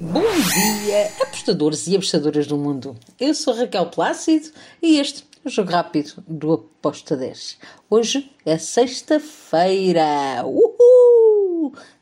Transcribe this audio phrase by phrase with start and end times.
[0.00, 2.96] Bom dia, apostadores e apostadoras do mundo.
[3.20, 4.48] Eu sou Raquel Plácido
[4.80, 7.58] e este é o Jogo Rápido do Aposta 10.
[7.90, 10.42] Hoje é sexta-feira,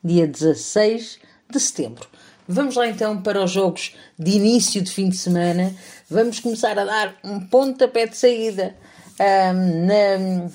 [0.03, 1.19] dia 16
[1.51, 2.07] de setembro.
[2.47, 5.75] Vamos lá então para os jogos de início de fim de semana.
[6.09, 8.77] Vamos começar a dar um pontapé de saída
[9.19, 10.49] na,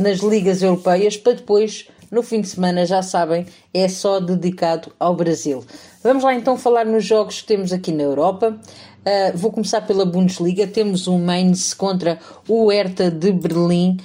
[0.00, 5.14] nas ligas europeias para depois, no fim de semana, já sabem, é só dedicado ao
[5.14, 5.64] Brasil.
[6.02, 8.56] Vamos lá então falar nos jogos que temos aqui na Europa.
[9.04, 10.66] Uh, vou começar pela Bundesliga.
[10.66, 13.98] Temos o Mainz contra o Hertha de Berlim.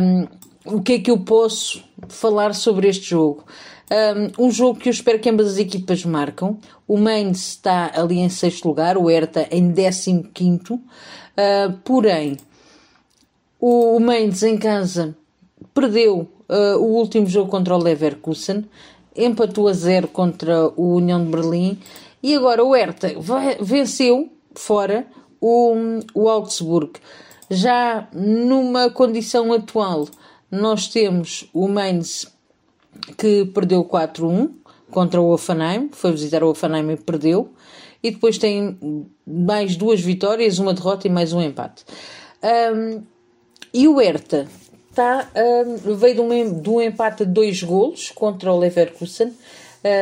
[0.00, 0.26] Um,
[0.64, 3.44] o que é que eu posso falar sobre este jogo?
[4.38, 6.58] Um, um, jogo que eu espero que ambas as equipas marcam.
[6.88, 10.74] O Mainz está ali em sexto lugar, o Hertha em décimo quinto.
[10.74, 12.36] Uh, porém,
[13.60, 15.16] o Mainz em casa
[15.72, 18.64] perdeu uh, o último jogo contra o Leverkusen,
[19.14, 21.78] empatou a zero contra o União de Berlim
[22.22, 23.14] e agora o Hertha
[23.60, 25.06] venceu fora
[25.40, 25.74] o,
[26.14, 26.92] o Augsburg.
[27.48, 30.08] Já numa condição atual,
[30.50, 32.26] nós temos o Mainz
[33.16, 34.50] que perdeu 4-1
[34.90, 37.52] contra o Offenheim, foi visitar o Offenheim e perdeu,
[38.02, 38.78] e depois tem
[39.26, 41.84] mais duas vitórias, uma derrota e mais um empate.
[42.42, 43.02] Um,
[43.72, 44.46] e o Hertha
[44.96, 49.34] está, um, veio de um, de um empate de dois golos contra o Leverkusen.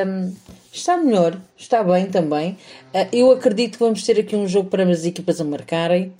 [0.06, 0.32] Um,
[0.72, 2.52] está melhor, está bem também.
[2.94, 6.12] Uh, eu acredito que vamos ter aqui um jogo para as equipas a marcarem.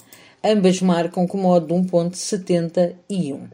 [0.43, 3.49] Ambas marcam com modo de 1.71.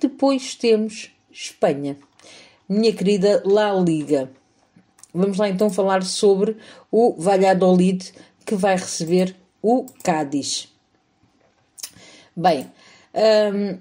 [0.00, 1.96] Depois temos Espanha.
[2.66, 4.30] Minha querida La Liga.
[5.12, 6.56] Vamos lá então falar sobre
[6.90, 8.12] o Valladolid
[8.44, 10.68] que vai receber o Cádiz.
[12.34, 12.68] Bem,
[13.14, 13.78] um,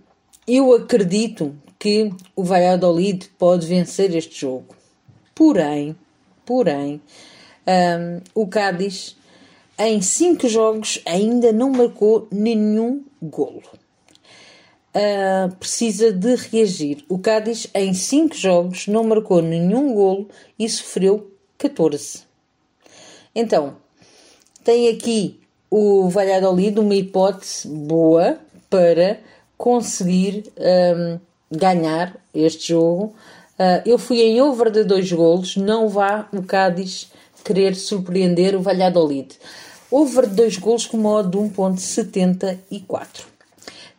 [0.48, 4.76] eu acredito que o Valladolid pode vencer este jogo.
[5.36, 5.96] Porém,
[6.46, 7.02] porém,
[7.68, 9.16] um, o Cádiz
[9.78, 13.64] em cinco jogos ainda não marcou nenhum golo.
[14.96, 17.04] Uh, precisa de reagir.
[17.10, 20.30] O Cádiz em cinco jogos não marcou nenhum golo
[20.60, 22.24] e sofreu 14.
[23.34, 23.78] Então,
[24.64, 28.38] tem aqui o Valladolid uma hipótese boa
[28.70, 29.20] para
[29.58, 31.20] conseguir um,
[31.52, 33.16] ganhar este jogo.
[33.58, 37.12] Uh, eu fui em over de dois golos, não vá o Cádiz
[37.44, 39.38] querer surpreender o Valladolid.
[39.92, 43.26] Over de dois golos com modo de 1.74.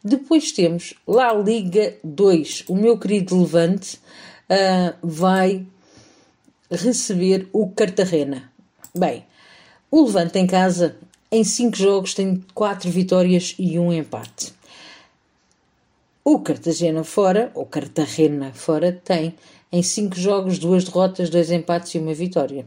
[0.03, 2.65] Depois temos La Liga 2.
[2.69, 3.97] O meu querido Levante
[4.51, 5.65] uh, vai
[6.71, 8.51] receber o Cartagena.
[8.95, 9.25] Bem,
[9.91, 10.97] o Levante em casa,
[11.31, 14.53] em 5 jogos, tem 4 vitórias e um empate.
[16.27, 19.35] O Cartagena fora, ou Cartagena fora, tem
[19.71, 22.67] em 5 jogos duas derrotas, dois empates e uma vitória.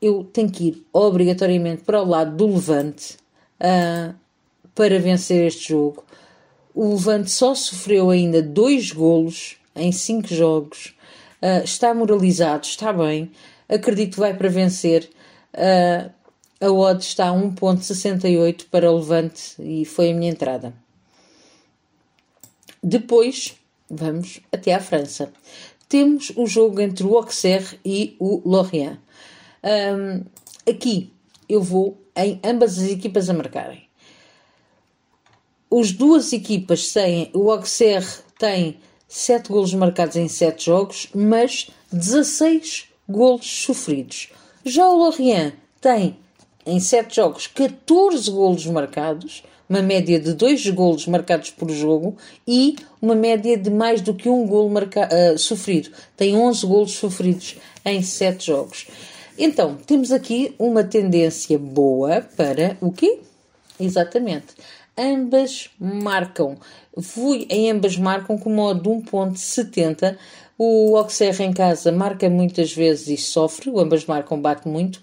[0.00, 3.16] Eu tenho que ir obrigatoriamente para o lado do Levante
[3.60, 4.14] uh,
[4.76, 6.04] para vencer este jogo.
[6.72, 10.94] O Levante só sofreu ainda dois golos em cinco jogos.
[11.42, 13.32] Uh, está moralizado, está bem.
[13.68, 15.10] Acredito que vai para vencer.
[15.52, 16.08] Uh,
[16.60, 20.72] a odd está a 1.68 para o Levante e foi a minha entrada.
[22.82, 23.54] Depois,
[23.88, 25.32] vamos até à França.
[25.88, 28.98] Temos o jogo entre o Auxerre e o Lorient.
[29.62, 30.24] Um,
[30.68, 31.12] aqui
[31.48, 33.86] eu vou em ambas as equipas a marcarem.
[35.70, 42.88] As duas equipas têm, o Auxerre tem 7 golos marcados em 7 jogos, mas 16
[43.08, 44.30] golos sofridos.
[44.64, 46.18] Já o Lorient tem
[46.66, 52.76] em 7 jogos 14 golos marcados, uma média de 2 golos marcados por jogo e
[53.00, 55.90] uma média de mais do que um golo marca, uh, sofrido.
[56.16, 58.86] Tem 11 golos sofridos em 7 jogos.
[59.38, 63.20] Então, temos aqui uma tendência boa para o quê?
[63.80, 64.54] Exatamente.
[64.96, 66.58] Ambas marcam.
[67.00, 70.18] Fui em ambas marcam com modo de 1.70.
[70.58, 73.70] O Auxerre em casa marca muitas vezes e sofre.
[73.70, 74.96] O ambas marcam bate muito.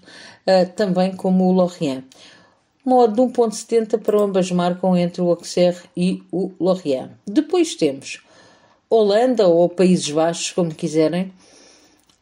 [0.46, 2.04] Uh, também como o Lorient
[2.84, 7.10] modo de 1.70 para ambas marcam entre o Auxerre e o Lorient.
[7.26, 8.20] Depois temos
[8.88, 11.32] Holanda ou Países Baixos, como quiserem,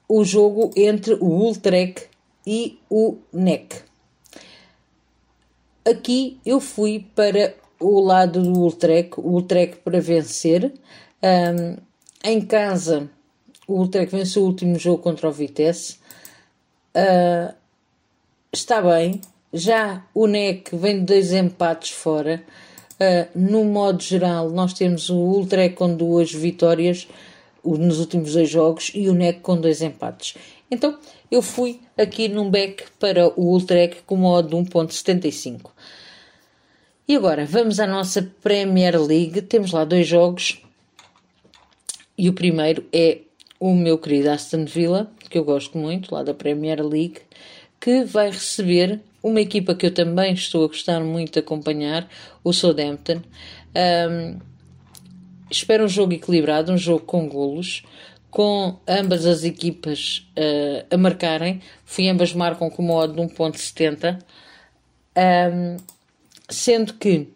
[0.08, 2.06] o jogo entre o Ultrek
[2.46, 3.82] e o NEC.
[5.84, 10.72] Aqui eu fui para o lado do Ultrek, o Ultrek para vencer.
[11.22, 11.76] Um,
[12.22, 13.08] em casa,
[13.68, 15.98] o Ultrek venceu o último jogo contra o Vitesse.
[16.96, 17.54] Uh,
[18.50, 19.20] está bem,
[19.52, 22.42] já o NEC vem de dois empates fora.
[22.94, 27.06] Uh, no modo geral, nós temos o Ultra com duas vitórias
[27.62, 30.34] nos últimos dois jogos e o NEC com dois empates.
[30.70, 30.98] Então
[31.30, 35.70] eu fui aqui num back para o Ultrec com uma odd de 1.75.
[37.06, 39.42] E agora vamos à nossa Premier League.
[39.42, 40.62] Temos lá dois jogos.
[42.16, 43.18] E o primeiro é
[43.60, 47.20] o meu querido Aston Villa, que eu gosto muito, lá da Premier League,
[47.80, 52.08] que vai receber uma equipa que eu também estou a gostar muito de acompanhar,
[52.44, 53.20] o Southampton.
[54.10, 54.38] Um,
[55.50, 57.82] espero um jogo equilibrado, um jogo com golos,
[58.30, 61.60] com ambas as equipas uh, a marcarem.
[61.84, 64.18] Fui ambas marcam com uma odd de 1.70.
[65.16, 65.76] Um,
[66.48, 67.28] sendo que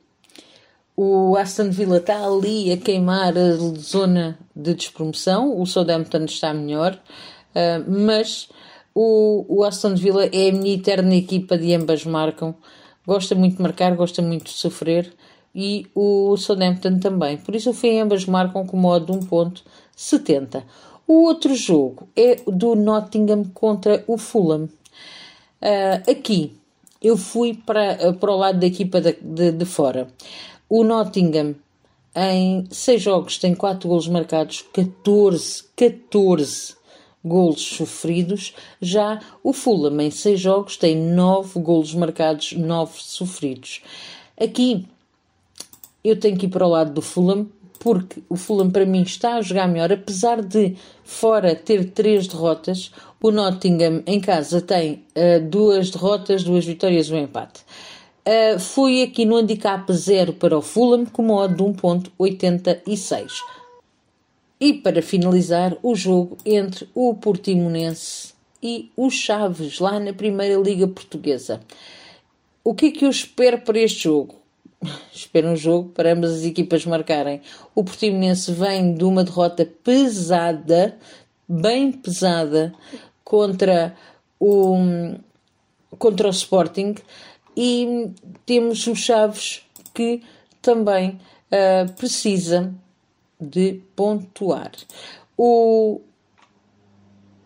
[0.97, 6.99] o Aston Villa está ali a queimar a zona de despromoção, o Southampton está melhor,
[7.55, 8.49] uh, mas
[8.95, 12.55] o, o Aston Villa é a minha eterna equipa de ambas marcam.
[13.07, 15.13] Gosta muito de marcar, gosta muito de sofrer
[15.55, 17.37] e o Southampton também.
[17.37, 20.63] Por isso eu fui ambas marcam com modo de 1.70.
[21.07, 24.69] O outro jogo é do Nottingham contra o Fulham.
[25.61, 26.55] Uh, aqui
[27.01, 30.09] eu fui para, para o lado da equipa de, de, de fora.
[30.75, 31.55] O Nottingham
[32.17, 36.77] em 6 jogos tem 4 golos marcados, 14, 14
[37.23, 38.55] golos sofridos.
[38.81, 43.83] Já o Fulham, em seis jogos, tem nove golos marcados, nove sofridos.
[44.41, 44.87] Aqui
[46.03, 49.35] eu tenho que ir para o lado do Fulham, porque o Fulham para mim está
[49.35, 52.91] a jogar melhor, apesar de fora ter três derrotas,
[53.23, 57.61] o Nottingham em casa tem uh, duas derrotas, duas vitórias e um empate.
[58.25, 63.33] Uh, fui aqui no handicap 0 para o Fulham com modo de 1.86.
[64.61, 68.33] E para finalizar, o jogo entre o Portimonense
[68.63, 71.61] e o Chaves, lá na Primeira Liga Portuguesa.
[72.63, 74.37] O que é que eu espero para este jogo?
[75.13, 77.41] Espero um jogo para ambas as equipas marcarem.
[77.75, 80.97] O Portimonense vem de uma derrota pesada,
[81.49, 82.73] bem pesada,
[83.25, 83.97] contra
[84.39, 84.77] o,
[85.99, 86.95] contra o Sporting
[87.57, 88.11] e
[88.47, 89.63] temos o Chaves
[89.95, 90.23] que
[90.61, 91.21] também
[91.51, 92.73] uh, precisa
[93.41, 94.73] de pontuar.
[95.37, 96.01] O,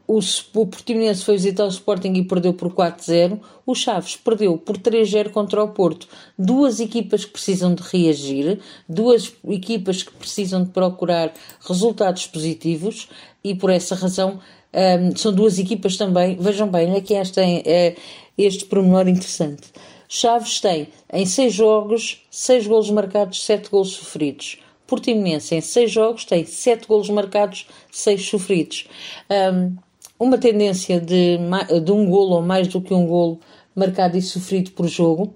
[0.07, 0.19] o,
[0.55, 3.41] o Portimonense foi visitar o Sporting e perdeu por 4-0.
[3.65, 6.07] O Chaves perdeu por 3-0 contra o Porto.
[6.39, 11.33] Duas equipas que precisam de reagir, duas equipas que precisam de procurar
[11.67, 13.09] resultados positivos
[13.43, 14.39] e por essa razão
[14.77, 16.37] um, são duas equipas também.
[16.37, 17.97] Vejam bem, aqui esta é,
[18.37, 19.73] este pormenor interessante.
[20.09, 24.59] Chaves tem em 6 jogos 6 golos marcados, 7 golos sofridos.
[24.87, 28.87] Portimonense em seis jogos tem sete golos marcados, seis sofridos.
[29.29, 29.77] Um,
[30.19, 31.39] uma tendência de,
[31.85, 33.41] de um golo ou mais do que um golo
[33.75, 35.35] marcado e sofrido por jogo.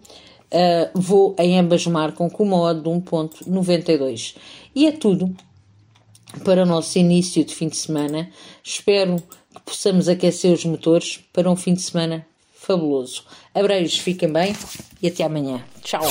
[0.53, 4.37] Uh, vou em ambas marcam com uma odd de 1.92.
[4.75, 5.35] E é tudo
[6.45, 8.31] para o nosso início de fim de semana.
[8.63, 9.17] Espero
[9.55, 12.27] que possamos aquecer os motores para um fim de semana
[12.61, 13.25] fabuloso.
[13.55, 14.55] Abreios, fiquem bem
[15.03, 15.63] e até amanhã.
[15.83, 16.03] Tchau!